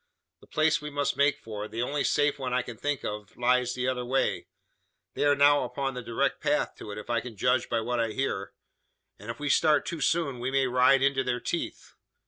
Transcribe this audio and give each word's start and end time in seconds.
The 0.39 0.47
place 0.47 0.81
we 0.81 0.89
must 0.89 1.15
make 1.15 1.37
for 1.37 1.67
the 1.67 1.83
only 1.83 2.03
safe 2.03 2.39
one 2.39 2.55
I 2.55 2.63
can 2.63 2.75
think 2.75 3.05
of 3.05 3.37
lies 3.37 3.75
the 3.75 3.87
other 3.87 4.03
way. 4.03 4.47
They 5.13 5.25
are 5.25 5.35
now 5.35 5.63
upon 5.63 5.93
the 5.93 6.01
direct 6.01 6.41
path 6.41 6.73
to 6.77 6.89
it, 6.89 6.97
if 6.97 7.11
I 7.11 7.21
can 7.21 7.37
judge 7.37 7.69
by 7.69 7.81
what 7.81 7.99
I 7.99 8.07
hear; 8.13 8.51
and, 9.19 9.29
if 9.29 9.39
we 9.39 9.47
start 9.47 9.85
too 9.85 10.01
soon, 10.01 10.39
we 10.39 10.49
may 10.49 10.65
ride 10.65 11.03
into 11.03 11.23
their 11.23 11.39
teeth. 11.39 11.93